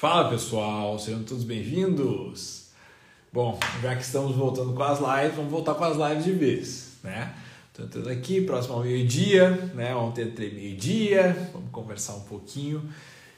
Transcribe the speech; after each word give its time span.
Fala 0.00 0.30
pessoal, 0.30 0.98
sejam 0.98 1.22
todos 1.24 1.44
bem-vindos. 1.44 2.68
Bom, 3.30 3.60
já 3.82 3.94
que 3.94 4.00
estamos 4.00 4.34
voltando 4.34 4.72
com 4.72 4.82
as 4.82 4.98
lives, 4.98 5.36
vamos 5.36 5.50
voltar 5.50 5.74
com 5.74 5.84
as 5.84 5.94
lives 5.94 6.24
de 6.24 6.32
vez, 6.32 6.92
né? 7.04 7.34
Estou 7.68 7.84
entrando 7.84 8.08
aqui, 8.08 8.40
próximo 8.40 8.76
ao 8.76 8.82
meio-dia, 8.82 9.50
né? 9.74 9.94
Ontem 9.94 10.24
entrei 10.24 10.54
meio-dia, 10.54 11.50
vamos 11.52 11.70
conversar 11.70 12.14
um 12.14 12.22
pouquinho. 12.22 12.82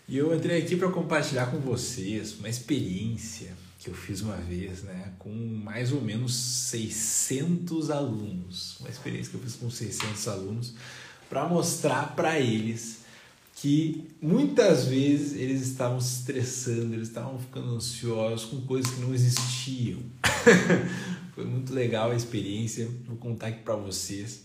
E 0.06 0.16
eu 0.16 0.32
entrei 0.32 0.62
aqui 0.62 0.76
para 0.76 0.88
compartilhar 0.88 1.46
com 1.46 1.58
vocês 1.58 2.38
uma 2.38 2.48
experiência 2.48 3.52
que 3.80 3.90
eu 3.90 3.94
fiz 3.94 4.20
uma 4.20 4.36
vez, 4.36 4.84
né? 4.84 5.14
Com 5.18 5.30
mais 5.30 5.90
ou 5.92 6.00
menos 6.00 6.32
600 6.32 7.90
alunos. 7.90 8.78
Uma 8.78 8.88
experiência 8.88 9.32
que 9.32 9.36
eu 9.36 9.42
fiz 9.42 9.56
com 9.56 9.68
600 9.68 10.28
alunos 10.28 10.74
para 11.28 11.44
mostrar 11.44 12.14
para 12.14 12.38
eles 12.38 13.01
que 13.62 14.08
muitas 14.20 14.86
vezes 14.86 15.40
eles 15.40 15.62
estavam 15.62 16.00
se 16.00 16.18
estressando, 16.18 16.94
eles 16.94 17.06
estavam 17.06 17.38
ficando 17.38 17.76
ansiosos 17.76 18.46
com 18.46 18.60
coisas 18.62 18.92
que 18.92 19.00
não 19.00 19.14
existiam. 19.14 20.00
Foi 21.32 21.44
muito 21.44 21.72
legal 21.72 22.10
a 22.10 22.16
experiência, 22.16 22.90
vou 23.06 23.16
contar 23.18 23.46
aqui 23.46 23.62
para 23.62 23.76
vocês. 23.76 24.42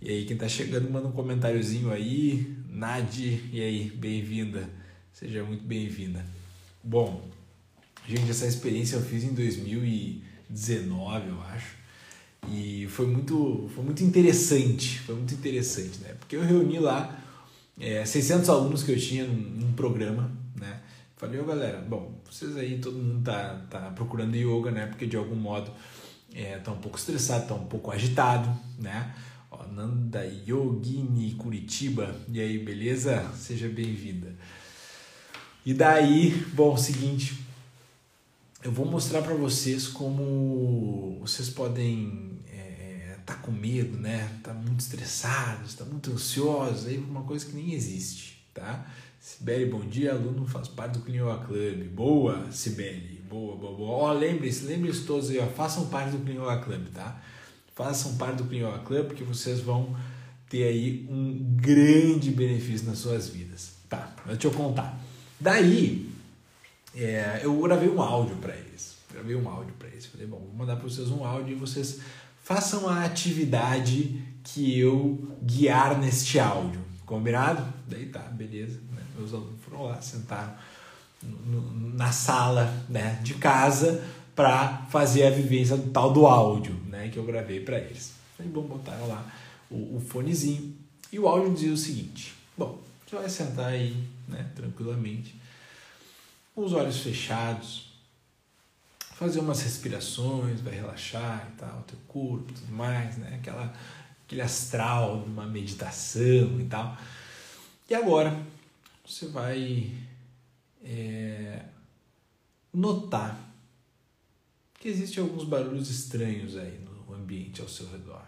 E 0.00 0.08
aí, 0.08 0.24
quem 0.24 0.32
está 0.32 0.48
chegando, 0.48 0.90
manda 0.90 1.08
um 1.08 1.12
comentáriozinho 1.12 1.92
aí. 1.92 2.56
Nadi, 2.70 3.50
e 3.52 3.60
aí, 3.60 3.90
bem-vinda. 3.90 4.66
Seja 5.12 5.44
muito 5.44 5.64
bem-vinda. 5.64 6.24
Bom, 6.82 7.28
gente, 8.08 8.30
essa 8.30 8.46
experiência 8.46 8.96
eu 8.96 9.02
fiz 9.02 9.24
em 9.24 9.34
2019, 9.34 11.28
eu 11.28 11.42
acho. 11.42 11.76
E 12.50 12.86
foi 12.88 13.06
muito, 13.08 13.68
foi 13.74 13.84
muito 13.84 14.02
interessante, 14.02 15.00
foi 15.00 15.16
muito 15.16 15.34
interessante, 15.34 15.98
né? 15.98 16.14
Porque 16.18 16.34
eu 16.34 16.42
reuni 16.42 16.78
lá 16.78 17.27
é, 17.80 18.04
600 18.04 18.48
alunos 18.48 18.82
que 18.82 18.92
eu 18.92 18.98
tinha 18.98 19.24
num, 19.24 19.72
programa, 19.72 20.32
né? 20.56 20.80
Falei, 21.16 21.38
ô 21.38 21.44
galera, 21.44 21.78
bom, 21.78 22.20
vocês 22.28 22.56
aí, 22.56 22.78
todo 22.78 22.98
mundo 22.98 23.24
tá, 23.24 23.64
tá 23.70 23.78
procurando 23.90 24.34
yoga, 24.34 24.72
né? 24.72 24.86
Porque 24.86 25.06
de 25.06 25.16
algum 25.16 25.36
modo 25.36 25.70
é, 26.34 26.58
tá 26.58 26.72
um 26.72 26.78
pouco 26.78 26.98
estressado, 26.98 27.46
tá 27.46 27.54
um 27.54 27.66
pouco 27.66 27.92
agitado, 27.92 28.48
né? 28.78 29.14
Ó, 29.50 29.64
Nanda 29.66 30.24
Yogini 30.24 31.34
Curitiba, 31.34 32.14
e 32.28 32.40
aí, 32.40 32.58
beleza? 32.58 33.24
Seja 33.36 33.68
bem-vinda. 33.68 34.34
E 35.64 35.72
daí, 35.72 36.30
bom, 36.54 36.76
seguinte, 36.76 37.38
eu 38.64 38.72
vou 38.72 38.84
mostrar 38.84 39.22
para 39.22 39.34
vocês 39.34 39.86
como 39.86 41.18
vocês 41.20 41.48
podem 41.48 42.27
tá 43.28 43.34
com 43.34 43.52
medo, 43.52 43.98
né? 43.98 44.26
Tá 44.42 44.54
muito 44.54 44.80
estressado, 44.80 45.66
está 45.66 45.84
muito 45.84 46.10
ansioso, 46.10 46.88
aí 46.88 46.96
uma 46.96 47.22
coisa 47.24 47.44
que 47.44 47.54
nem 47.54 47.74
existe, 47.74 48.42
tá? 48.54 48.86
Sibeli, 49.20 49.66
bom 49.66 49.80
dia, 49.80 50.12
aluno 50.12 50.46
faz 50.46 50.66
parte 50.66 50.94
do 50.94 51.00
Clean 51.00 51.22
Yoga 51.22 51.44
Club. 51.44 51.88
Boa, 51.90 52.50
Sibeli, 52.50 53.20
boa, 53.28 53.54
boa, 53.54 53.76
boa. 53.76 53.90
Ó, 53.90 54.12
lembre-se, 54.12 54.64
lembre-se 54.64 55.04
todos 55.04 55.28
aí, 55.28 55.38
ó, 55.38 55.46
façam 55.46 55.88
parte 55.88 56.12
do 56.12 56.24
Clean 56.24 56.42
Yoga 56.42 56.64
Club, 56.64 56.86
tá? 56.94 57.20
Façam 57.74 58.16
parte 58.16 58.38
do 58.38 58.44
Clean 58.44 58.66
Yoga 58.66 58.78
Club 58.78 59.08
porque 59.08 59.24
vocês 59.24 59.60
vão 59.60 59.94
ter 60.48 60.64
aí 60.64 61.06
um 61.10 61.54
grande 61.60 62.30
benefício 62.30 62.86
nas 62.86 62.98
suas 62.98 63.28
vidas. 63.28 63.74
Tá, 63.90 64.16
deixa 64.24 64.46
eu 64.46 64.52
contar. 64.52 64.98
Daí, 65.38 66.10
é, 66.94 67.40
eu 67.42 67.60
gravei 67.60 67.90
um 67.90 68.00
áudio 68.00 68.36
para 68.36 68.56
eles. 68.56 68.96
Gravei 69.12 69.36
um 69.36 69.46
áudio 69.46 69.74
para 69.78 69.88
eles. 69.88 70.06
Falei, 70.06 70.26
bom, 70.26 70.38
vou 70.38 70.54
mandar 70.54 70.76
para 70.76 70.88
vocês 70.88 71.10
um 71.10 71.24
áudio 71.24 71.54
e 71.54 71.58
vocês 71.58 72.00
façam 72.48 72.88
a 72.88 73.04
atividade 73.04 74.22
que 74.42 74.80
eu 74.80 75.36
guiar 75.42 75.98
neste 75.98 76.40
áudio. 76.40 76.80
Combinado? 77.04 77.62
Daí 77.86 78.06
tá, 78.06 78.20
beleza. 78.20 78.80
Né? 78.90 79.02
Meus 79.18 79.34
alunos 79.34 79.60
foram 79.60 79.82
lá, 79.82 80.00
sentaram 80.00 80.54
na 81.22 82.10
sala 82.10 82.72
né, 82.88 83.20
de 83.22 83.34
casa 83.34 84.02
para 84.34 84.86
fazer 84.88 85.26
a 85.26 85.30
vivência 85.30 85.76
do 85.76 85.90
tal 85.90 86.10
do 86.10 86.26
áudio 86.26 86.72
né, 86.86 87.10
que 87.10 87.18
eu 87.18 87.24
gravei 87.26 87.60
para 87.60 87.78
eles. 87.78 88.14
Aí, 88.38 88.48
bom, 88.48 88.62
botaram 88.62 89.06
lá 89.06 89.30
o, 89.70 89.96
o 89.96 90.00
fonezinho 90.00 90.74
e 91.12 91.18
o 91.18 91.28
áudio 91.28 91.52
dizia 91.52 91.72
o 91.74 91.76
seguinte: 91.76 92.34
Bom, 92.56 92.80
você 93.06 93.16
vai 93.16 93.28
sentar 93.28 93.66
aí 93.66 93.94
né, 94.26 94.46
tranquilamente, 94.54 95.38
com 96.54 96.64
os 96.64 96.72
olhos 96.72 97.00
fechados, 97.00 97.87
fazer 99.18 99.40
umas 99.40 99.60
respirações, 99.62 100.60
vai 100.60 100.74
relaxar 100.74 101.50
e 101.52 101.56
tal, 101.56 101.82
teu 101.82 101.98
corpo, 102.06 102.52
tudo 102.52 102.72
mais, 102.72 103.16
né? 103.16 103.34
Aquela, 103.34 103.74
aquele 104.24 104.40
astral 104.40 105.24
uma 105.24 105.44
meditação 105.44 106.60
e 106.60 106.66
tal. 106.70 106.96
E 107.90 107.94
agora 107.96 108.40
você 109.04 109.26
vai 109.26 109.92
é, 110.84 111.64
notar 112.72 113.36
que 114.78 114.86
existem 114.86 115.20
alguns 115.20 115.42
barulhos 115.42 115.90
estranhos 115.90 116.56
aí 116.56 116.78
no 116.78 117.12
ambiente 117.12 117.60
ao 117.60 117.68
seu 117.68 117.90
redor, 117.90 118.24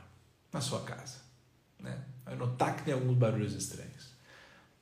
na 0.52 0.60
sua 0.60 0.80
casa, 0.80 1.18
né? 1.78 2.04
Vai 2.24 2.34
notar 2.34 2.76
que 2.76 2.82
tem 2.82 2.94
alguns 2.94 3.16
barulhos 3.16 3.54
estranhos. 3.54 4.10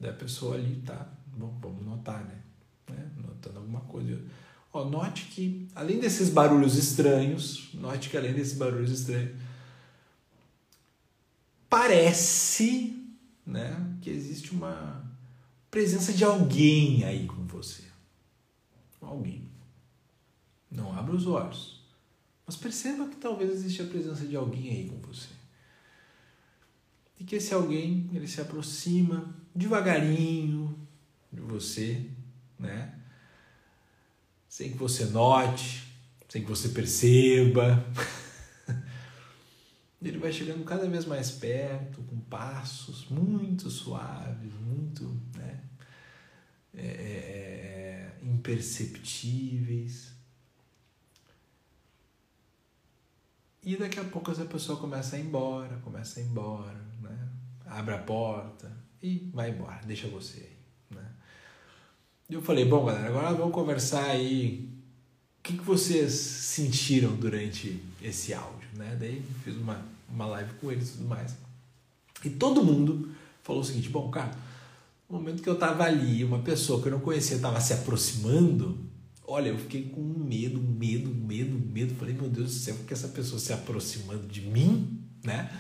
Da 0.01 0.15
pessoa 0.15 0.55
ali 0.55 0.81
tá, 0.87 1.07
bom, 1.27 1.59
vamos 1.61 1.85
notar, 1.85 2.25
né? 2.25 2.41
né? 2.89 3.11
Notando 3.19 3.59
alguma 3.59 3.83
coisa 3.83 4.19
Ó, 4.79 4.85
note 4.85 5.25
que, 5.25 5.67
além 5.75 5.99
desses 5.99 6.31
barulhos 6.31 6.77
estranhos, 6.77 7.69
note 7.75 8.09
que 8.09 8.17
além 8.17 8.33
desses 8.33 8.57
barulhos 8.57 8.93
estranhos, 8.93 9.37
parece 11.69 12.97
né, 13.45 13.77
que 14.01 14.09
existe 14.09 14.53
uma 14.53 15.05
presença 15.69 16.13
de 16.13 16.23
alguém 16.23 17.03
aí 17.03 17.27
com 17.27 17.45
você. 17.47 17.83
Alguém. 19.01 19.49
Não 20.71 20.97
abra 20.97 21.17
os 21.17 21.27
olhos. 21.27 21.83
Mas 22.47 22.57
perceba 22.57 23.09
que 23.09 23.17
talvez 23.17 23.51
exista 23.51 23.83
a 23.83 23.87
presença 23.87 24.25
de 24.27 24.37
alguém 24.37 24.71
aí 24.71 24.89
com 24.89 24.99
você. 24.99 25.29
E 27.19 27.25
que 27.25 27.35
esse 27.35 27.53
alguém, 27.53 28.09
ele 28.13 28.29
se 28.29 28.41
aproxima 28.41 29.35
devagarinho 29.53 30.79
de 31.33 31.41
você, 31.41 32.07
né? 32.57 32.98
Sem 34.49 34.73
que 34.73 34.79
você 34.79 35.05
note, 35.07 35.87
sem 36.29 36.43
que 36.43 36.49
você 36.49 36.71
perceba. 36.71 37.85
Ele 40.01 40.19
vai 40.19 40.33
chegando 40.33 40.65
cada 40.65 40.89
vez 40.89 41.05
mais 41.05 41.31
perto, 41.31 42.03
com 42.03 42.19
passos 42.21 43.09
muito 43.09 43.69
suaves, 43.69 44.55
muito 44.55 45.05
né, 45.37 45.61
é, 46.75 46.87
é, 46.87 46.87
é 46.87 48.19
imperceptíveis. 48.23 50.13
E 53.63 53.77
daqui 53.77 53.99
a 53.99 54.05
pouco 54.05 54.31
essa 54.31 54.45
pessoa 54.45 54.79
começa 54.79 55.17
a 55.17 55.19
ir 55.19 55.27
embora, 55.27 55.77
começa 55.79 56.21
a 56.21 56.23
ir 56.23 56.27
embora, 56.27 56.81
né? 57.03 57.29
abre 57.67 57.95
a 57.95 57.99
porta 57.99 58.73
e 59.03 59.31
vai 59.35 59.51
embora, 59.51 59.81
deixa 59.85 60.09
você 60.09 60.41
aí. 60.41 60.58
Eu 62.31 62.43
falei, 62.43 62.67
bom 62.67 62.85
galera, 62.85 63.09
agora 63.09 63.35
vamos 63.35 63.55
conversar 63.55 64.05
aí. 64.05 64.69
O 65.39 65.43
que, 65.43 65.57
que 65.57 65.65
vocês 65.65 66.13
sentiram 66.13 67.17
durante 67.17 67.81
esse 68.03 68.35
áudio, 68.35 68.69
né? 68.75 68.99
Daí 69.01 69.23
fiz 69.43 69.57
uma, 69.57 69.81
uma 70.07 70.27
live 70.27 70.53
com 70.61 70.71
eles 70.71 70.91
e 70.91 70.93
tudo 70.93 71.09
mais. 71.09 71.35
E 72.23 72.29
todo 72.29 72.63
mundo 72.63 73.09
falou 73.43 73.63
o 73.63 73.65
seguinte, 73.65 73.89
bom, 73.89 74.11
cara, 74.11 74.31
no 75.09 75.19
momento 75.19 75.43
que 75.43 75.49
eu 75.49 75.57
tava 75.57 75.85
ali, 75.85 76.23
uma 76.23 76.41
pessoa 76.41 76.83
que 76.83 76.89
eu 76.89 76.93
não 76.93 77.01
conhecia 77.01 77.37
estava 77.37 77.63
se 77.63 77.73
aproximando, 77.73 78.79
olha, 79.27 79.49
eu 79.49 79.57
fiquei 79.57 79.85
com 79.85 80.03
medo, 80.03 80.61
medo, 80.61 81.09
medo, 81.09 81.59
medo. 81.59 81.95
Falei, 81.95 82.13
meu 82.13 82.29
Deus 82.29 82.49
do 82.49 82.61
céu, 82.61 82.77
que 82.87 82.93
essa 82.93 83.09
pessoa 83.09 83.39
se 83.39 83.55
aproximando 83.55 84.27
de 84.27 84.43
mim, 84.43 85.01
né? 85.25 85.51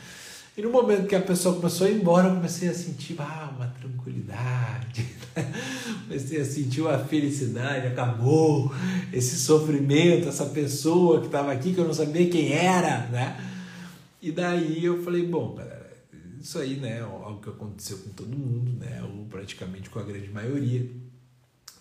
E 0.59 0.61
no 0.61 0.71
momento 0.71 1.07
que 1.07 1.15
a 1.15 1.23
pessoa 1.23 1.55
começou 1.55 1.87
a 1.87 1.91
ir 1.91 2.01
embora, 2.01 2.29
eu 2.29 2.35
comecei 2.35 2.69
a 2.69 2.75
sentir 2.75 3.15
ah, 3.21 3.55
uma 3.57 3.69
tranquilidade, 3.69 5.07
comecei 6.09 6.41
a 6.41 6.45
sentir 6.45 6.81
uma 6.81 6.99
felicidade, 6.99 7.87
acabou 7.87 8.75
esse 9.13 9.37
sofrimento, 9.37 10.27
essa 10.27 10.47
pessoa 10.47 11.21
que 11.21 11.27
estava 11.27 11.53
aqui 11.53 11.75
que 11.75 11.79
eu 11.79 11.85
não 11.85 11.93
sabia 11.93 12.29
quem 12.31 12.51
era, 12.51 13.07
né? 13.09 13.39
E 14.21 14.33
daí 14.33 14.83
eu 14.83 15.03
falei, 15.05 15.27
bom, 15.27 15.55
galera, 15.55 15.93
isso 16.41 16.59
aí, 16.59 16.77
né, 16.77 16.99
é 16.99 17.01
algo 17.01 17.41
que 17.43 17.51
aconteceu 17.51 17.99
com 17.99 18.11
todo 18.11 18.37
mundo, 18.37 18.73
né, 18.79 19.03
ou 19.03 19.27
praticamente 19.27 19.91
com 19.91 19.99
a 19.99 20.03
grande 20.03 20.31
maioria. 20.31 20.91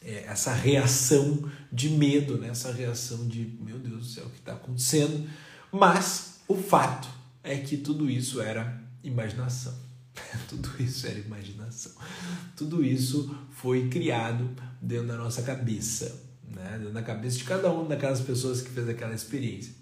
É 0.03 0.25
essa 0.27 0.53
reação 0.53 1.49
de 1.71 1.89
medo, 1.89 2.37
né, 2.37 2.49
essa 2.49 2.71
reação 2.71 3.27
de, 3.27 3.57
meu 3.61 3.79
Deus 3.79 3.97
do 3.97 4.05
céu, 4.05 4.25
o 4.25 4.29
que 4.29 4.39
está 4.39 4.53
acontecendo? 4.53 5.27
Mas 5.71 6.41
o 6.47 6.55
fato 6.55 7.07
é 7.43 7.55
que 7.57 7.77
tudo 7.77 8.09
isso 8.09 8.41
era 8.41 8.77
imaginação. 9.03 9.73
isso 10.83 11.07
era 11.07 11.19
imaginação. 11.19 11.91
Tudo 12.55 12.83
isso 12.83 13.35
foi 13.51 13.89
criado 13.89 14.49
dentro 14.81 15.07
da 15.07 15.17
nossa 15.17 15.41
cabeça, 15.41 16.23
né? 16.53 16.77
dentro 16.77 16.93
da 16.93 17.03
cabeça 17.03 17.37
de 17.37 17.43
cada 17.43 17.71
uma 17.71 17.85
daquelas 17.85 18.21
pessoas 18.21 18.61
que 18.61 18.69
fez 18.69 18.87
aquela 18.87 19.13
experiência. 19.13 19.73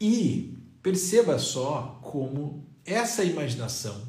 E 0.00 0.58
perceba 0.82 1.38
só 1.38 2.00
como 2.02 2.66
essa 2.84 3.24
imaginação, 3.24 4.00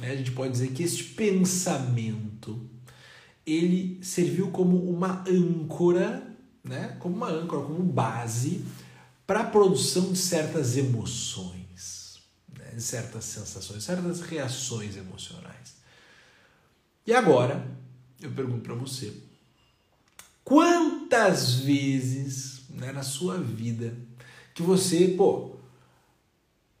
né? 0.00 0.10
a 0.10 0.16
gente 0.16 0.32
pode 0.32 0.52
dizer 0.52 0.72
que 0.72 0.82
este 0.82 1.04
pensamento 1.04 2.68
ele 3.46 3.98
serviu 4.02 4.50
como 4.50 4.90
uma 4.90 5.24
âncora, 5.28 6.26
né? 6.62 6.96
como 6.98 7.16
uma 7.16 7.30
âncora, 7.30 7.62
como 7.64 7.82
base 7.82 8.64
para 9.26 9.40
a 9.40 9.44
produção 9.44 10.12
de 10.12 10.18
certas 10.18 10.76
emoções, 10.76 11.63
certas 12.80 13.24
sensações, 13.24 13.84
certas 13.84 14.20
reações 14.20 14.96
emocionais. 14.96 15.76
E 17.06 17.12
agora, 17.12 17.66
eu 18.20 18.30
pergunto 18.30 18.62
para 18.62 18.74
você, 18.74 19.14
quantas 20.42 21.54
vezes 21.54 22.62
né, 22.70 22.92
na 22.92 23.02
sua 23.02 23.38
vida 23.38 23.96
que 24.54 24.62
você, 24.62 25.08
pô, 25.08 25.56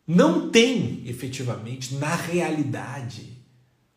não 0.06 0.50
tem 0.50 1.02
efetivamente, 1.08 1.94
na 1.94 2.14
realidade, 2.14 3.38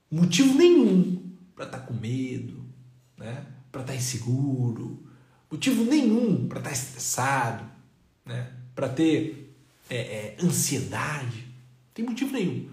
motivo 0.09 0.57
nenhum 0.57 1.31
para 1.55 1.65
estar 1.65 1.79
tá 1.79 1.85
com 1.85 1.93
medo, 1.93 2.65
né? 3.17 3.45
para 3.71 3.81
estar 3.81 3.93
tá 3.93 3.95
inseguro, 3.95 5.05
motivo 5.51 5.83
nenhum 5.83 6.47
para 6.47 6.59
estar 6.59 6.69
tá 6.69 6.75
estressado, 6.75 7.65
né? 8.25 8.53
para 8.73 8.89
ter 8.89 9.55
é, 9.89 9.97
é, 9.97 10.37
ansiedade, 10.41 11.46
tem 11.97 12.05
motivo 12.05 12.31
nenhum. 12.31 12.69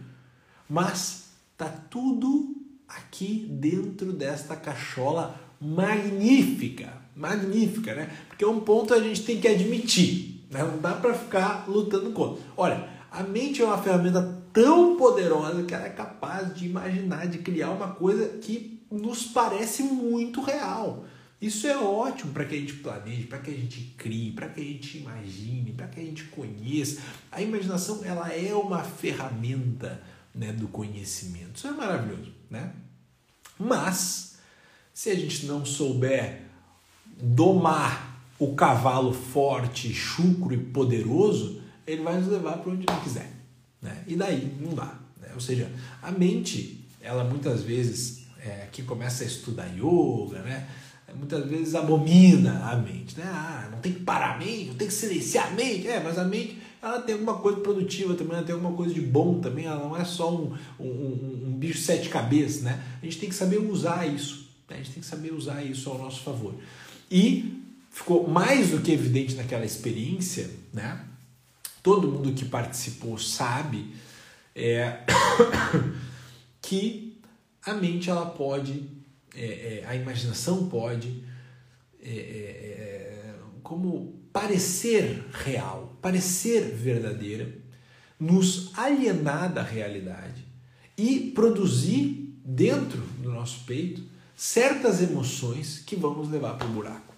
Mas 0.69 1.31
tá 1.57 1.67
tudo 1.89 2.55
aqui 2.87 3.47
dentro 3.51 4.13
desta 4.13 4.55
cachola 4.55 5.41
magnífica, 5.59 6.93
magnífica, 7.17 7.95
né? 7.95 8.11
Porque 8.29 8.45
é 8.45 8.47
um 8.47 8.61
ponto 8.61 8.93
a 8.93 9.01
gente 9.01 9.23
tem 9.23 9.41
que 9.41 9.49
admitir, 9.49 10.47
né? 10.51 10.63
Não 10.63 10.79
dá 10.79 10.93
para 10.93 11.15
ficar 11.15 11.65
lutando 11.67 12.11
contra. 12.11 12.45
Olha, 12.55 12.87
a 13.11 13.23
mente 13.23 13.63
é 13.63 13.65
uma 13.65 13.79
ferramenta 13.79 14.43
tão 14.53 14.99
poderosa 14.99 15.63
que 15.63 15.73
ela 15.73 15.87
é 15.87 15.91
capaz 15.91 16.55
de 16.55 16.67
imaginar, 16.67 17.27
de 17.27 17.39
criar 17.39 17.71
uma 17.71 17.89
coisa 17.89 18.29
que 18.39 18.79
nos 18.91 19.25
parece 19.25 19.85
muito 19.85 20.43
real. 20.43 21.05
Isso 21.45 21.67
é 21.67 21.77
ótimo 21.77 22.33
para 22.33 22.47
que 22.47 22.55
a 22.55 22.59
gente 22.59 22.73
planeje, 22.73 23.25
para 23.25 23.39
que 23.39 23.51
a 23.51 23.55
gente 23.55 23.95
crie, 23.99 24.33
para 24.33 24.49
que 24.49 24.63
a 24.63 24.65
gente 24.65 24.97
imagine, 24.97 25.73
para 25.73 25.89
que 25.89 26.01
a 26.01 26.03
gente 26.03 26.25
conheça. 26.25 27.03
A 27.31 27.43
imaginação 27.43 28.03
ela 28.03 28.33
é 28.33 28.55
uma 28.55 28.83
ferramenta 28.83 30.03
né, 30.35 30.55
do 30.55 30.67
conhecimento. 30.69 31.57
Isso 31.57 31.67
é 31.67 31.73
maravilhoso, 31.73 32.33
né? 32.49 32.73
Mas 33.59 34.39
se 34.95 35.11
a 35.11 35.15
gente 35.15 35.45
não 35.45 35.67
souber 35.67 36.45
domar 37.21 38.19
o 38.39 38.55
cavalo 38.55 39.13
forte, 39.13 39.93
chucro 39.93 40.55
e 40.55 40.59
poderoso, 40.59 41.61
ele 41.87 42.03
vai 42.03 42.17
nos 42.19 42.29
levar 42.29 42.57
para 42.57 42.73
onde 42.73 42.87
ele 42.89 43.01
quiser. 43.03 43.31
Né? 43.83 44.03
E 44.07 44.17
daí 44.17 44.51
não 44.63 44.75
dá. 44.75 44.99
Né? 45.21 45.29
Ou 45.35 45.41
seja, 45.41 45.71
a 46.01 46.11
mente, 46.11 46.89
ela 47.03 47.23
muitas 47.23 47.63
vezes, 47.63 48.23
é, 48.41 48.67
quem 48.73 48.87
começa 48.87 49.25
a 49.25 49.27
estudar 49.27 49.67
yoga, 49.67 50.41
né? 50.41 50.67
Muitas 51.17 51.47
vezes 51.47 51.75
abomina 51.75 52.71
a 52.71 52.77
mente. 52.77 53.19
Né? 53.19 53.25
Ah, 53.27 53.69
não 53.71 53.79
tem 53.79 53.93
que 53.93 54.01
parar 54.01 54.35
a 54.35 54.39
mente, 54.39 54.67
não 54.67 54.75
tem 54.75 54.89
que 54.89 54.95
silenciar 54.95 55.49
a 55.49 55.51
mente. 55.51 55.89
É, 55.89 56.03
mas 56.03 56.19
a 56.19 56.25
mente 56.25 56.59
ela 56.83 57.01
tem 57.01 57.15
alguma 57.15 57.39
coisa 57.39 57.61
produtiva 57.61 58.15
também, 58.15 58.37
ela 58.37 58.45
tem 58.45 58.55
alguma 58.55 58.77
coisa 58.77 58.93
de 58.93 59.01
bom 59.01 59.41
também, 59.41 59.65
ela 59.65 59.83
não 59.83 59.97
é 59.97 60.05
só 60.05 60.35
um, 60.35 60.55
um, 60.79 60.87
um, 60.87 61.43
um 61.47 61.53
bicho 61.53 61.79
sete 61.79 62.09
cabeças. 62.09 62.63
Né? 62.63 62.83
A 63.03 63.05
gente 63.05 63.19
tem 63.19 63.29
que 63.29 63.35
saber 63.35 63.59
usar 63.59 64.07
isso. 64.07 64.51
Né? 64.69 64.77
A 64.77 64.79
gente 64.79 64.93
tem 64.93 65.01
que 65.01 65.09
saber 65.09 65.33
usar 65.33 65.63
isso 65.63 65.89
ao 65.89 65.99
nosso 65.99 66.23
favor. 66.23 66.55
E 67.11 67.63
ficou 67.91 68.29
mais 68.29 68.71
do 68.71 68.81
que 68.81 68.93
evidente 68.93 69.35
naquela 69.35 69.65
experiência, 69.65 70.51
né? 70.73 71.05
todo 71.83 72.11
mundo 72.11 72.33
que 72.33 72.45
participou 72.45 73.19
sabe 73.19 73.95
é, 74.55 75.01
que 76.61 77.19
a 77.65 77.75
mente 77.75 78.11
ela 78.11 78.27
pode, 78.27 78.89
é, 79.35 79.81
é, 79.83 79.85
a 79.87 79.95
imaginação 79.95 80.69
pode, 80.69 81.25
é, 82.01 82.09
é, 82.09 82.13
é, 82.13 83.35
como 83.63 84.21
parecer 84.33 85.25
real, 85.33 85.97
parecer 86.01 86.75
verdadeira, 86.75 87.53
nos 88.19 88.71
alienar 88.77 89.53
da 89.53 89.63
realidade 89.63 90.45
e 90.97 91.33
produzir 91.35 92.39
dentro 92.45 93.01
do 93.23 93.31
nosso 93.33 93.65
peito 93.65 94.03
certas 94.37 95.03
emoções 95.03 95.79
que 95.79 95.97
vão 95.97 96.15
nos 96.15 96.29
levar 96.29 96.55
para 96.55 96.67
o 96.67 96.73
buraco, 96.73 97.15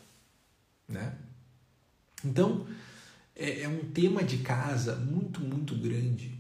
né? 0.89 1.15
Então, 2.25 2.67
é, 3.35 3.63
é 3.63 3.69
um 3.69 3.91
tema 3.91 4.23
de 4.23 4.39
casa 4.39 4.97
muito, 4.97 5.41
muito 5.41 5.75
grande 5.75 6.37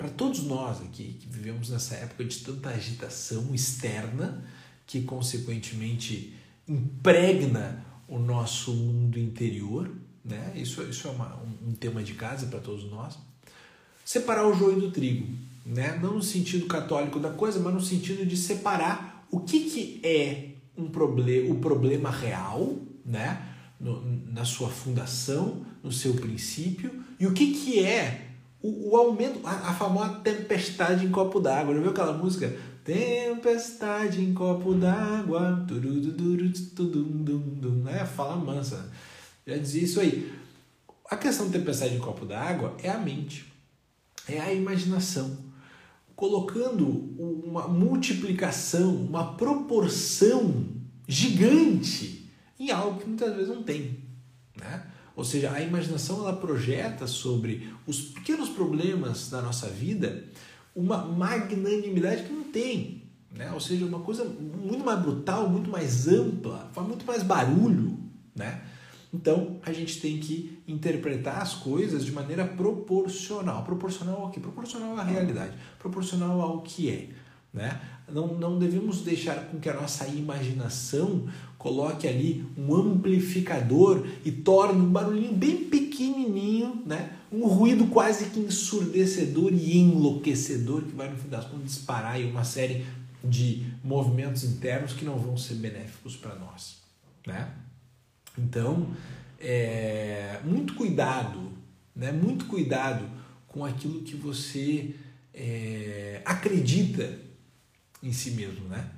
para 0.00 0.08
todos 0.08 0.44
nós 0.44 0.80
aqui 0.80 1.18
que 1.20 1.28
vivemos 1.28 1.68
nessa 1.68 1.94
época 1.94 2.24
de 2.24 2.38
tanta 2.38 2.70
agitação 2.70 3.54
externa 3.54 4.42
que 4.90 5.02
consequentemente 5.02 6.34
impregna 6.66 7.86
o 8.08 8.18
nosso 8.18 8.74
mundo 8.74 9.20
interior, 9.20 9.88
né? 10.24 10.52
Isso, 10.56 10.82
isso 10.82 11.06
é 11.06 11.12
uma, 11.12 11.40
um, 11.64 11.72
tema 11.74 12.02
de 12.02 12.14
casa 12.14 12.48
para 12.48 12.58
todos 12.58 12.90
nós. 12.90 13.16
Separar 14.04 14.48
o 14.48 14.52
joio 14.52 14.80
do 14.80 14.90
trigo, 14.90 15.28
né? 15.64 15.96
Não 16.02 16.14
no 16.14 16.22
sentido 16.22 16.66
católico 16.66 17.20
da 17.20 17.30
coisa, 17.30 17.60
mas 17.60 17.72
no 17.72 17.80
sentido 17.80 18.26
de 18.26 18.36
separar 18.36 19.24
o 19.30 19.38
que, 19.38 19.60
que 19.70 20.00
é 20.04 20.54
um 20.76 20.88
problema, 20.88 21.54
o 21.54 21.60
problema 21.60 22.10
real, 22.10 22.76
né? 23.06 23.46
No, 23.78 24.04
na 24.32 24.44
sua 24.44 24.70
fundação, 24.70 25.64
no 25.84 25.92
seu 25.92 26.14
princípio, 26.14 26.90
e 27.20 27.28
o 27.28 27.32
que, 27.32 27.52
que 27.52 27.78
é 27.78 28.30
o, 28.62 28.90
o 28.90 28.96
aumento, 28.96 29.40
a, 29.44 29.70
a, 29.70 29.74
famosa 29.74 30.14
tempestade 30.16 31.06
em 31.06 31.10
copo 31.10 31.40
d'água. 31.40 31.74
Já 31.74 31.80
viu 31.80 31.90
aquela 31.90 32.12
música? 32.12 32.54
Tempestade 32.84 34.22
em 34.22 34.32
copo 34.32 34.74
d'água. 34.74 35.66
É, 37.90 38.04
fala 38.04 38.36
mansa. 38.36 38.90
Já 39.46 39.56
dizia 39.56 39.82
isso 39.82 40.00
aí. 40.00 40.32
A 41.10 41.16
questão 41.16 41.46
da 41.46 41.58
tempestade 41.58 41.94
em 41.94 41.98
copo 41.98 42.24
d'água 42.24 42.76
é 42.82 42.88
a 42.88 42.98
mente, 42.98 43.52
é 44.28 44.40
a 44.40 44.52
imaginação. 44.52 45.36
Colocando 46.14 46.86
uma 47.44 47.66
multiplicação, 47.66 48.94
uma 48.94 49.34
proporção 49.34 50.66
gigante 51.08 52.30
em 52.58 52.70
algo 52.70 53.00
que 53.00 53.08
muitas 53.08 53.34
vezes 53.34 53.48
não 53.48 53.62
tem. 53.62 53.98
Né? 54.56 54.86
Ou 55.16 55.24
seja, 55.24 55.50
a 55.52 55.60
imaginação 55.60 56.20
ela 56.20 56.36
projeta 56.36 57.06
sobre 57.06 57.68
os 57.86 58.00
pequenos 58.00 58.48
problemas 58.48 59.28
da 59.28 59.42
nossa 59.42 59.68
vida 59.68 60.24
uma 60.74 61.04
magnanimidade 61.04 62.24
que 62.24 62.32
não 62.32 62.44
tem. 62.44 63.02
Né? 63.34 63.50
Ou 63.52 63.60
seja, 63.60 63.84
uma 63.84 64.00
coisa 64.00 64.24
muito 64.24 64.84
mais 64.84 65.00
brutal, 65.00 65.48
muito 65.48 65.70
mais 65.70 66.08
ampla, 66.08 66.68
faz 66.72 66.86
muito 66.86 67.04
mais 67.06 67.22
barulho. 67.22 67.96
Né? 68.34 68.60
Então 69.12 69.58
a 69.64 69.72
gente 69.72 70.00
tem 70.00 70.18
que 70.18 70.58
interpretar 70.66 71.40
as 71.40 71.54
coisas 71.54 72.04
de 72.04 72.12
maneira 72.12 72.44
proporcional. 72.44 73.64
Proporcional 73.64 74.22
ao 74.22 74.30
que? 74.30 74.40
Proporcional 74.40 74.96
à 74.98 75.02
realidade, 75.02 75.56
proporcional 75.78 76.40
ao 76.40 76.62
que 76.62 76.90
é. 76.90 77.08
Né? 77.52 77.80
Não, 78.08 78.28
não 78.28 78.58
devemos 78.58 79.02
deixar 79.02 79.46
com 79.46 79.58
que 79.58 79.68
a 79.68 79.74
nossa 79.74 80.06
imaginação 80.08 81.28
coloque 81.58 82.06
ali 82.08 82.44
um 82.56 82.74
amplificador 82.74 84.06
e 84.24 84.32
torne 84.32 84.80
um 84.80 84.90
barulhinho 84.90 85.34
bem 85.34 85.64
pequenininho, 85.64 86.82
né? 86.86 87.16
Um 87.32 87.46
ruído 87.46 87.86
quase 87.86 88.30
que 88.30 88.40
ensurdecedor 88.40 89.52
e 89.52 89.78
enlouquecedor 89.78 90.82
que 90.82 90.94
vai 90.94 91.08
no 91.08 91.16
fim 91.16 91.28
das 91.28 91.44
contas 91.44 91.66
disparar 91.66 92.12
aí 92.12 92.28
uma 92.28 92.44
série 92.44 92.84
de 93.22 93.66
movimentos 93.84 94.44
internos 94.44 94.92
que 94.92 95.04
não 95.04 95.18
vão 95.18 95.36
ser 95.36 95.54
benéficos 95.54 96.16
para 96.16 96.34
nós. 96.34 96.78
Né? 97.26 97.52
Então, 98.36 98.88
é, 99.38 100.40
muito 100.44 100.74
cuidado, 100.74 101.52
né? 101.94 102.10
muito 102.10 102.46
cuidado 102.46 103.04
com 103.46 103.64
aquilo 103.64 104.02
que 104.02 104.16
você 104.16 104.94
é, 105.34 106.22
acredita 106.24 107.18
em 108.02 108.12
si 108.12 108.32
mesmo, 108.32 108.66
né? 108.68 108.90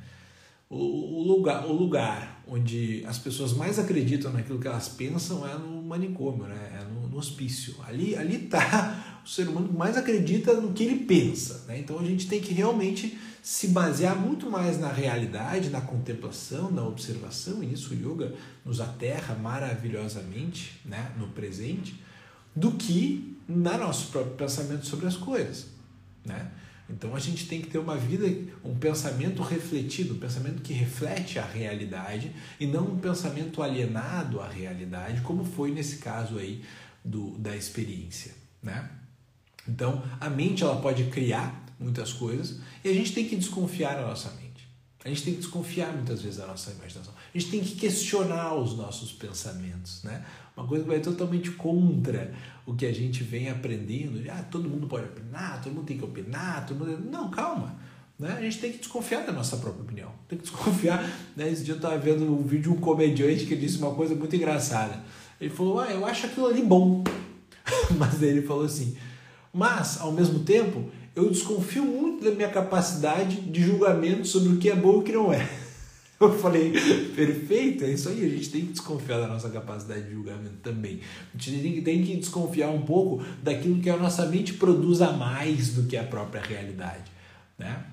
O, 0.75 1.23
lugar, 1.23 1.67
o 1.67 1.73
lugar 1.73 2.43
onde 2.49 3.05
as 3.07 3.19
pessoas 3.19 3.53
mais 3.53 3.79
acreditam 3.79 4.33
naquilo 4.33 4.59
que 4.59 4.67
elas 4.67 4.89
pensam 4.89 5.47
é 5.47 5.55
no 5.59 5.83
manicômio, 5.83 6.45
né? 6.45 6.81
É 6.81 6.85
no, 6.85 7.09
no 7.09 7.19
hospício. 7.19 7.77
Ali 7.87 8.17
ali 8.17 8.39
tá 8.39 9.21
o 9.23 9.29
ser 9.29 9.49
humano 9.49 9.69
que 9.69 9.77
mais 9.77 9.99
acredita 9.99 10.55
no 10.55 10.73
que 10.73 10.85
ele 10.85 11.05
pensa, 11.05 11.67
né? 11.69 11.79
Então 11.79 11.99
a 11.99 12.05
gente 12.05 12.27
tem 12.27 12.41
que 12.41 12.55
realmente 12.55 13.19
se 13.43 13.69
basear 13.69 14.17
muito 14.17 14.51
mais 14.51 14.81
na 14.81 14.91
realidade, 14.91 15.69
na 15.69 15.81
contemplação, 15.83 16.71
na 16.71 16.87
observação, 16.87 17.63
e 17.63 17.75
isso 17.75 17.93
o 17.93 17.97
yoga 17.97 18.33
nos 18.65 18.81
aterra 18.81 19.35
maravilhosamente, 19.35 20.81
né, 20.85 21.13
no 21.19 21.27
presente, 21.29 22.01
do 22.55 22.71
que 22.73 23.37
na 23.49 23.77
nosso 23.77 24.11
próprio 24.13 24.37
pensamento 24.37 24.87
sobre 24.87 25.07
as 25.07 25.17
coisas, 25.17 25.67
né? 26.25 26.51
Então 26.89 27.15
a 27.15 27.19
gente 27.19 27.47
tem 27.47 27.61
que 27.61 27.69
ter 27.69 27.79
uma 27.79 27.97
vida, 27.97 28.27
um 28.65 28.75
pensamento 28.75 29.43
refletido, 29.43 30.15
um 30.15 30.19
pensamento 30.19 30.63
que 30.63 30.73
reflete 30.73 31.39
a 31.39 31.45
realidade 31.45 32.33
e 32.61 32.67
não 32.67 32.85
um 32.85 32.99
pensamento 32.99 33.63
alienado 33.63 34.41
à 34.41 34.49
realidade, 34.49 35.21
como 35.23 35.45
foi 35.45 35.71
nesse 35.71 35.97
caso 35.99 36.39
aí 36.39 36.63
do, 37.05 37.39
da 37.39 37.57
experiência, 37.57 38.33
né? 38.63 38.91
Então 39.67 40.03
a 40.21 40.29
mente 40.29 40.63
ela 40.63 40.81
pode 40.81 41.05
criar 41.05 41.65
muitas 41.79 42.13
coisas 42.13 42.61
e 42.85 42.89
a 42.89 42.93
gente 42.93 43.13
tem 43.13 43.29
que 43.29 43.37
desconfiar 43.37 43.95
da 43.95 44.07
nossa 44.07 44.31
mente. 44.33 44.43
A 45.05 45.09
gente 45.09 45.23
tem 45.23 45.35
que 45.35 45.41
desconfiar 45.41 45.93
muitas 45.93 46.23
vezes 46.23 46.39
da 46.39 46.47
nossa 46.47 46.71
imaginação. 46.71 47.13
A 47.13 47.39
gente 47.39 47.51
tem 47.51 47.61
que 47.61 47.75
questionar 47.75 48.55
os 48.55 48.77
nossos 48.77 49.11
pensamentos, 49.11 50.03
né? 50.05 50.25
Uma 50.57 50.67
coisa 50.67 50.85
que 50.85 50.91
vai 50.91 51.01
totalmente 51.01 51.51
contra 51.53 52.33
o 52.67 52.75
que 52.75 52.87
a 52.87 52.93
gente 52.93 53.23
vem 53.23 53.49
aprendendo. 53.49 54.23
Ah, 54.31 54.43
todo 54.51 54.69
mundo 54.69 54.87
pode 54.87 55.07
opinar, 55.07 55.61
todo 55.63 55.73
mundo 55.73 55.87
tem 55.87 55.99
que 55.99 56.05
opinar, 56.05 56.67
todo 56.67 56.79
mundo... 56.79 57.11
Não, 57.11 57.31
calma. 57.31 57.77
Né? 58.19 58.35
A 58.39 58.41
gente 58.41 58.59
tem 58.59 58.73
que 58.73 58.79
desconfiar 58.79 59.25
da 59.25 59.33
nossa 59.33 59.57
própria 59.57 59.83
opinião. 59.83 60.11
Tem 60.29 60.39
que 60.39 60.45
desconfiar. 60.45 61.05
Né? 61.37 61.51
Esse 61.51 61.65
dia 61.65 61.75
eu 61.75 61.77
estava 61.77 61.97
vendo 61.99 62.25
um 62.25 62.43
vídeo 62.43 62.65
de 62.65 62.71
um 62.71 62.77
comediante 62.77 63.47
que 63.47 63.57
disse 63.57 63.79
uma 63.79 63.95
coisa 63.95 64.15
muito 64.15 64.37
engraçada. 64.37 65.03
Ele 65.41 65.51
falou, 65.51 65.81
ah, 65.81 65.91
eu 65.91 66.05
acho 66.05 66.27
aquilo 66.27 66.47
ali 66.47 66.63
bom. 66.63 67.03
Mas 67.97 68.23
ele 68.23 68.43
falou 68.43 68.65
assim, 68.65 68.97
mas, 69.53 70.01
ao 70.01 70.13
mesmo 70.13 70.41
tempo, 70.41 70.91
eu 71.15 71.29
desconfio 71.29 71.85
muito 71.85 72.25
da 72.25 72.31
minha 72.31 72.49
capacidade 72.49 73.37
de 73.37 73.63
julgamento 73.63 74.27
sobre 74.27 74.55
o 74.55 74.57
que 74.57 74.71
é 74.71 74.75
bom 74.75 74.95
e 74.95 74.97
o 74.97 75.03
que 75.03 75.13
não 75.13 75.31
é. 75.31 75.47
Eu 76.23 76.39
falei, 76.39 76.73
perfeito, 77.17 77.85
é 77.85 77.91
isso 77.91 78.09
aí, 78.09 78.25
a 78.25 78.29
gente 78.29 78.49
tem 78.49 78.61
que 78.63 78.73
desconfiar 78.73 79.19
da 79.19 79.27
nossa 79.27 79.51
capacidade 79.51 80.05
de 80.05 80.13
julgamento 80.13 80.57
também. 80.63 81.01
A 81.35 81.39
gente 81.39 81.83
tem 81.83 82.05
que, 82.05 82.17
desconfiar 82.17 82.71
um 82.71 82.83
pouco 82.83 83.25
daquilo 83.43 83.81
que 83.81 83.91
a 83.91 83.97
nossa 83.97 84.25
mente 84.27 84.55
produz 84.55 85.03
a 85.03 85.13
mais 85.13 85.71
do 85.71 85.83
que 85.83 85.97
a 85.97 86.05
própria 86.05 86.41
realidade. 86.41 87.11
Né? 87.59 87.85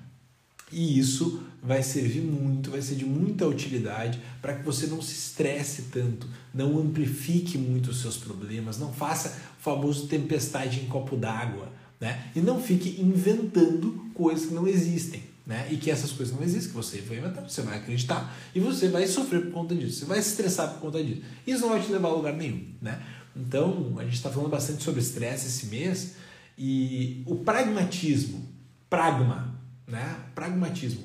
E 0.72 0.98
isso 0.98 1.42
vai 1.60 1.82
servir 1.82 2.20
muito, 2.20 2.70
vai 2.70 2.80
ser 2.80 2.94
de 2.94 3.04
muita 3.04 3.46
utilidade 3.46 4.20
para 4.40 4.54
que 4.54 4.64
você 4.64 4.86
não 4.86 5.02
se 5.02 5.12
estresse 5.12 5.82
tanto, 5.90 6.28
não 6.54 6.78
amplifique 6.78 7.58
muito 7.58 7.90
os 7.90 8.00
seus 8.00 8.16
problemas, 8.16 8.78
não 8.78 8.92
faça 8.92 9.40
o 9.58 9.62
famoso 9.62 10.06
tempestade 10.06 10.80
em 10.80 10.86
copo 10.86 11.16
d'água, 11.16 11.68
né? 12.00 12.30
E 12.34 12.40
não 12.40 12.62
fique 12.62 13.02
inventando 13.02 14.06
coisas 14.14 14.46
que 14.46 14.54
não 14.54 14.66
existem, 14.66 15.22
né? 15.50 15.66
E 15.68 15.76
que 15.76 15.90
essas 15.90 16.12
coisas 16.12 16.32
não 16.32 16.44
existem, 16.44 16.70
que 16.70 16.76
você 16.76 17.00
vai 17.00 17.18
inventar, 17.18 17.42
você 17.42 17.60
vai 17.60 17.78
acreditar 17.78 18.32
e 18.54 18.60
você 18.60 18.88
vai 18.88 19.04
sofrer 19.08 19.46
por 19.46 19.50
conta 19.50 19.74
disso, 19.74 19.98
você 19.98 20.04
vai 20.04 20.22
se 20.22 20.30
estressar 20.30 20.74
por 20.74 20.80
conta 20.80 21.02
disso. 21.02 21.22
Isso 21.44 21.62
não 21.62 21.70
vai 21.70 21.82
te 21.82 21.90
levar 21.90 22.06
a 22.06 22.12
lugar 22.12 22.34
nenhum, 22.34 22.68
né? 22.80 23.02
Então, 23.34 23.96
a 23.98 24.04
gente 24.04 24.14
está 24.14 24.30
falando 24.30 24.48
bastante 24.48 24.84
sobre 24.84 25.00
estresse 25.00 25.48
esse 25.48 25.66
mês 25.66 26.14
e 26.56 27.24
o 27.26 27.34
pragmatismo, 27.34 28.48
pragma, 28.88 29.58
né? 29.88 30.20
Pragmatismo 30.36 31.02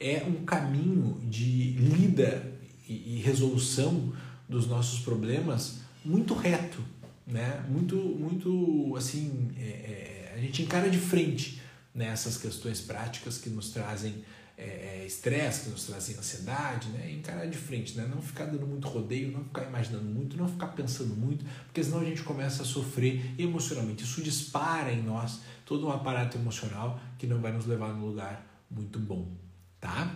é 0.00 0.24
um 0.26 0.44
caminho 0.44 1.20
de 1.22 1.74
lida 1.74 2.42
e, 2.88 3.20
resolução 3.24 4.12
dos 4.48 4.66
nossos 4.66 4.98
problemas 4.98 5.78
muito 6.04 6.34
reto, 6.34 6.82
né? 7.24 7.64
Muito, 7.68 7.94
muito 7.94 8.96
assim, 8.96 9.52
é, 9.56 9.62
é, 9.62 10.32
a 10.36 10.40
gente 10.40 10.62
encara 10.62 10.90
de 10.90 10.98
frente 10.98 11.64
nessas 11.96 12.36
questões 12.36 12.80
práticas 12.82 13.38
que 13.38 13.48
nos 13.48 13.70
trazem 13.70 14.22
é, 14.58 15.00
é, 15.00 15.06
estresse, 15.06 15.60
é, 15.60 15.64
que 15.64 15.70
nos 15.70 15.84
trazem 15.84 16.16
ansiedade, 16.16 16.88
né? 16.90 17.10
encarar 17.10 17.46
de 17.46 17.56
frente, 17.56 17.96
né? 17.96 18.06
não 18.08 18.20
ficar 18.20 18.44
dando 18.44 18.66
muito 18.66 18.86
rodeio, 18.86 19.32
não 19.32 19.42
ficar 19.44 19.64
imaginando 19.64 20.04
muito, 20.04 20.36
não 20.36 20.46
ficar 20.46 20.68
pensando 20.68 21.16
muito, 21.16 21.44
porque 21.64 21.82
senão 21.82 22.00
a 22.00 22.04
gente 22.04 22.22
começa 22.22 22.62
a 22.62 22.66
sofrer 22.66 23.34
emocionalmente. 23.38 24.04
Isso 24.04 24.22
dispara 24.22 24.92
em 24.92 25.02
nós 25.02 25.40
todo 25.64 25.86
um 25.86 25.90
aparato 25.90 26.36
emocional 26.36 27.00
que 27.18 27.26
não 27.26 27.40
vai 27.40 27.52
nos 27.52 27.66
levar 27.66 27.92
num 27.94 28.06
lugar 28.06 28.46
muito 28.70 28.98
bom, 28.98 29.32
tá? 29.80 30.14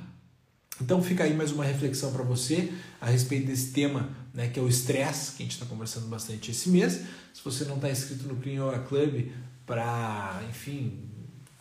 Então 0.81 1.03
fica 1.03 1.25
aí 1.25 1.35
mais 1.35 1.53
uma 1.53 1.65
reflexão 1.65 2.13
para 2.13 2.23
você 2.23 2.73
a 3.01 3.07
respeito 3.07 3.47
desse 3.47 3.73
tema, 3.73 4.09
né, 4.33 4.49
que 4.49 4.59
é 4.59 4.63
o 4.63 4.69
estresse, 4.69 5.37
que 5.37 5.43
a 5.43 5.45
gente 5.45 5.53
está 5.53 5.67
conversando 5.67 6.07
bastante 6.07 6.51
esse 6.51 6.71
mês. 6.71 7.03
Se 7.35 7.43
você 7.45 7.65
não 7.65 7.77
está 7.77 7.91
inscrito 7.91 8.27
no 8.27 8.37
Clean 8.37 8.67
Yoga 8.67 8.79
Club 8.81 9.31
para, 9.67 10.43
enfim, 10.49 11.11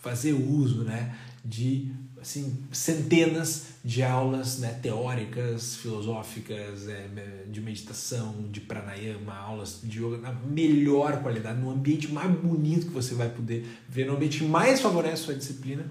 fazer 0.01 0.34
uso, 0.34 0.84
né, 0.84 1.15
de 1.44 1.91
assim, 2.22 2.63
centenas 2.72 3.68
de 3.84 4.03
aulas 4.03 4.60
né, 4.60 4.77
teóricas, 4.82 5.77
filosóficas, 5.77 6.88
é, 6.88 7.46
de 7.50 7.62
meditação, 7.62 8.50
de 8.51 8.60
pranayama, 8.60 9.34
aulas 9.34 9.79
de 9.84 10.00
yoga 10.00 10.18
na 10.18 10.34
melhor 10.34 11.22
qualidade, 11.22 11.60
no 11.60 11.72
ambiente 11.72 12.12
mais 12.12 12.29
bonito 12.32 12.88
que 12.88 12.94
você 12.94 13.15
vai 13.15 13.29
poder 13.29 13.65
ver, 13.88 14.06
no 14.06 14.15
ambiente 14.15 14.44
mais 14.44 14.82
favorece 14.82 15.13
a 15.13 15.25
sua 15.25 15.36
disciplina. 15.36 15.89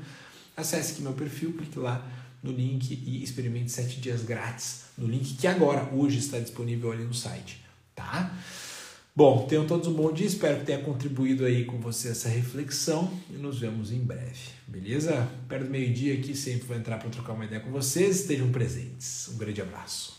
Acesse 0.56 0.92
aqui 0.92 1.02
meu 1.02 1.12
perfil, 1.12 1.52
clique 1.52 1.78
lá 1.78 2.06
no 2.42 2.52
link 2.52 2.92
e 2.92 3.22
experimente 3.22 3.70
7 3.70 4.00
dias 4.00 4.22
grátis 4.22 4.88
no 4.98 5.06
link 5.06 5.34
que 5.36 5.46
agora, 5.46 5.88
hoje, 5.94 6.18
está 6.18 6.38
disponível 6.38 6.92
ali 6.92 7.04
no 7.04 7.14
site, 7.14 7.64
tá? 7.94 8.36
Bom, 9.18 9.48
tenham 9.48 9.66
todos 9.66 9.88
um 9.88 9.94
bom 9.94 10.12
dia, 10.12 10.28
espero 10.28 10.60
que 10.60 10.66
tenha 10.66 10.78
contribuído 10.78 11.44
aí 11.44 11.64
com 11.64 11.80
você 11.80 12.10
essa 12.10 12.28
reflexão 12.28 13.10
e 13.28 13.32
nos 13.32 13.58
vemos 13.58 13.90
em 13.90 13.98
breve, 13.98 14.38
beleza? 14.64 15.28
Perto 15.48 15.64
do 15.64 15.70
meio-dia 15.72 16.14
aqui 16.14 16.36
sempre 16.36 16.68
vou 16.68 16.76
entrar 16.76 16.98
para 16.98 17.10
trocar 17.10 17.32
uma 17.32 17.44
ideia 17.44 17.60
com 17.60 17.72
vocês, 17.72 18.20
estejam 18.20 18.52
presentes. 18.52 19.28
Um 19.34 19.36
grande 19.36 19.60
abraço. 19.60 20.17